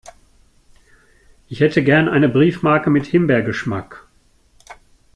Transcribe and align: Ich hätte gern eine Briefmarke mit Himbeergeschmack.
Ich 1.47 1.59
hätte 1.59 1.83
gern 1.83 2.09
eine 2.09 2.27
Briefmarke 2.27 2.89
mit 2.89 3.05
Himbeergeschmack. 3.05 4.07